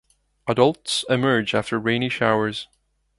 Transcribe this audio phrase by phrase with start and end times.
[0.47, 2.67] Adults emerge after rainy showers.